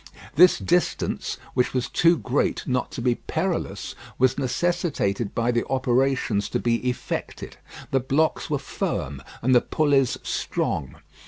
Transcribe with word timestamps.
This 0.33 0.57
distance, 0.57 1.37
which 1.53 1.75
was 1.75 1.87
too 1.87 2.17
great 2.17 2.63
not 2.65 2.89
to 2.93 3.03
be 3.03 3.13
perilous, 3.13 3.93
was 4.17 4.35
necessitated 4.35 5.35
by 5.35 5.51
the 5.51 5.63
operations 5.67 6.49
to 6.49 6.59
be 6.59 6.77
effected. 6.89 7.57
The 7.91 7.99
blocks 7.99 8.49
were 8.49 8.57
firm, 8.57 9.21
and 9.43 9.53
the 9.53 9.61
pulleys 9.61 10.17
strong. 10.23 10.95